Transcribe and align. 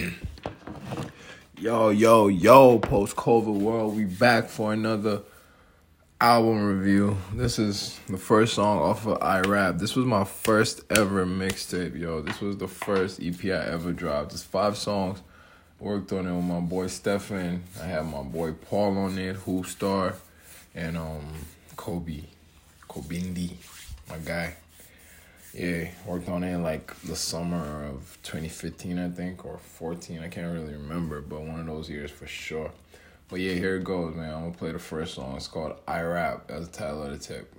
Yo, 1.58 1.90
yo, 1.90 2.28
yo, 2.28 2.78
post 2.78 3.16
COVID 3.16 3.60
world, 3.60 3.94
we 3.94 4.04
back 4.04 4.48
for 4.48 4.72
another 4.72 5.20
album 6.18 6.64
review. 6.64 7.18
This 7.34 7.58
is 7.58 8.00
the 8.08 8.16
first 8.16 8.54
song 8.54 8.78
off 8.78 9.06
of 9.06 9.22
I 9.22 9.40
Rap. 9.40 9.76
This 9.76 9.94
was 9.94 10.06
my 10.06 10.24
first 10.24 10.80
ever 10.90 11.26
mixtape, 11.26 11.98
yo. 11.98 12.22
This 12.22 12.40
was 12.40 12.56
the 12.56 12.68
first 12.68 13.20
EP 13.22 13.44
I 13.44 13.72
ever 13.72 13.92
dropped. 13.92 14.32
It's 14.32 14.42
five 14.42 14.78
songs. 14.78 15.20
Worked 15.78 16.12
on 16.12 16.26
it 16.26 16.34
with 16.34 16.44
my 16.44 16.60
boy 16.60 16.86
Stefan. 16.86 17.64
I 17.80 17.84
had 17.84 18.06
my 18.06 18.22
boy 18.22 18.52
Paul 18.52 18.96
on 18.96 19.18
it, 19.18 19.36
Who 19.36 19.64
Star, 19.64 20.14
and 20.74 20.96
um 20.96 21.26
Kobe. 21.76 22.22
Kobindi, 22.88 23.52
my 24.08 24.16
guy. 24.18 24.54
Yeah, 25.52 25.88
worked 26.06 26.28
on 26.28 26.44
it 26.44 26.54
in 26.54 26.62
like 26.62 26.94
the 27.00 27.16
summer 27.16 27.84
of 27.86 28.16
2015, 28.22 28.98
I 28.98 29.08
think, 29.08 29.44
or 29.44 29.58
14. 29.58 30.20
I 30.20 30.28
can't 30.28 30.52
really 30.52 30.74
remember, 30.74 31.20
but 31.20 31.42
one 31.42 31.58
of 31.58 31.66
those 31.66 31.90
years 31.90 32.10
for 32.10 32.26
sure. 32.26 32.70
But 33.28 33.40
yeah, 33.40 33.54
here 33.54 33.76
it 33.76 33.84
goes, 33.84 34.14
man. 34.14 34.32
I'm 34.32 34.40
gonna 34.42 34.54
play 34.54 34.70
the 34.72 34.78
first 34.78 35.14
song. 35.14 35.36
It's 35.36 35.48
called 35.48 35.74
I 35.88 36.02
Rap. 36.02 36.46
That's 36.46 36.68
the 36.68 36.72
title 36.72 37.02
of 37.02 37.10
the 37.10 37.18
tip. 37.18 37.52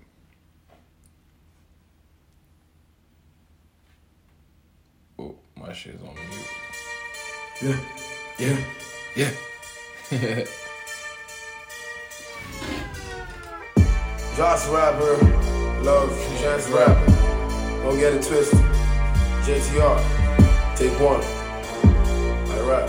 Oh, 5.20 5.36
my 5.58 5.74
shit's 5.74 6.02
on 6.02 6.16
mute. 6.16 7.78
Yeah, 8.40 8.58
yeah, 9.16 9.32
yeah. 10.12 10.46
Josh 14.38 14.68
rapper, 14.70 15.18
love 15.84 16.10
Chance 16.40 16.70
rapper. 16.70 17.41
Don't 17.84 17.98
get 17.98 18.14
it 18.14 18.24
twisted. 18.24 18.60
JTR, 19.42 20.76
take 20.76 21.00
one. 21.00 21.22
I 22.52 22.60
rap. 22.70 22.88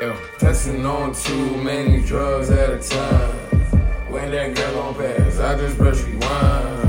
Yo, 0.00 0.16
testing 0.38 0.84
on 0.84 1.14
too 1.14 1.56
many 1.62 2.02
drugs 2.02 2.50
at 2.50 2.70
a 2.70 2.78
time. 2.78 3.36
When 4.10 4.32
that 4.32 4.56
girl 4.56 4.80
on 4.80 4.94
pass, 4.94 5.38
I 5.38 5.56
just 5.56 5.78
press 5.78 6.02
rewind. 6.02 6.82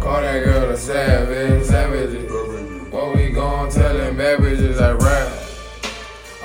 Call 0.00 0.20
that 0.22 0.44
girl 0.44 0.70
a 0.70 0.76
savage, 0.76 1.64
savage. 1.66 2.30
What 2.90 3.14
we 3.14 3.28
gon' 3.30 3.70
tell 3.70 3.96
them 3.96 4.16
bad 4.16 4.38
bitches? 4.38 4.80
I 4.80 4.92
rap. 4.92 5.32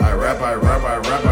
I 0.01 0.13
rap, 0.13 0.41
I 0.41 0.53
rap, 0.55 0.83
I 0.83 0.97
rap, 0.97 1.07
I 1.07 1.25
rap, 1.25 1.30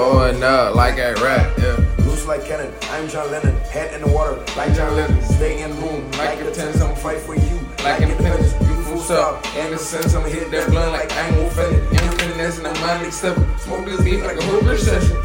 Blowing 0.00 0.42
up 0.42 0.74
like 0.76 0.94
I 0.94 1.12
rap, 1.20 1.58
yeah. 1.58 1.76
Loose 2.06 2.24
like 2.26 2.46
cannon, 2.46 2.72
I'm 2.84 3.06
John 3.06 3.30
Lennon. 3.30 3.54
Head 3.68 3.92
in 3.92 4.00
the 4.00 4.08
water, 4.10 4.42
like 4.56 4.74
John 4.74 4.96
Lennon. 4.96 5.20
Stay 5.20 5.62
in 5.62 5.78
room, 5.78 6.10
like 6.12 6.40
a 6.40 6.50
tennis, 6.50 6.80
I'm 6.80 6.88
gonna 6.88 6.96
fight 6.96 7.18
for 7.18 7.34
you. 7.36 7.60
Like 7.84 8.00
independence, 8.00 8.54
you 8.62 8.82
full 8.82 8.96
stop. 8.96 9.44
And 9.56 9.74
the 9.74 9.78
sense, 9.78 10.14
I'ma 10.14 10.28
hit 10.28 10.50
that 10.52 10.70
blunt 10.70 10.92
like 10.92 11.12
I 11.12 11.28
ain't 11.28 11.46
offended. 11.46 11.82
Young 11.92 12.16
finesse 12.16 12.56
and 12.56 12.68
I'm 12.68 12.80
mind 12.80 13.12
stepping. 13.12 13.46
Smoke 13.58 13.84
this 13.84 14.02
beat 14.02 14.22
like 14.22 14.38
a 14.38 14.42
whole 14.42 14.60
bitch 14.60 14.78
session. 14.78 15.18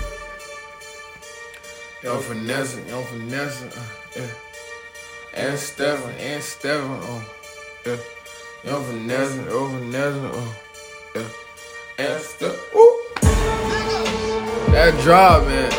Yo, 2.04 2.18
finessing, 2.18 2.86
yo, 2.90 3.02
finessing, 3.04 3.70
uh, 3.70 3.86
yeah. 4.18 4.28
And 5.36 5.58
Stefan, 5.58 6.12
and 6.16 6.44
Stefan, 6.44 7.00
oh, 7.02 7.26
yeah. 7.86 7.96
Yo, 8.66 8.84
finessing, 8.84 9.46
yo, 9.46 9.70
finessing, 9.70 10.32
oh, 10.34 10.56
yeah. 11.16 11.28
And 11.98 12.22
Stefan. 12.22 12.85
That 14.86 15.02
drop, 15.02 15.48
man. 15.48 15.75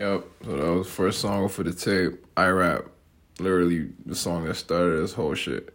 Yep. 0.00 0.24
So 0.44 0.56
that 0.56 0.72
was 0.72 0.86
the 0.86 0.92
first 0.92 1.20
song 1.20 1.48
for 1.48 1.62
the 1.62 1.72
tape. 1.72 2.24
I 2.36 2.48
rap. 2.48 2.84
Literally 3.40 3.90
the 4.04 4.14
song 4.14 4.44
that 4.44 4.54
started 4.54 5.02
this 5.02 5.12
whole 5.12 5.34
shit. 5.34 5.74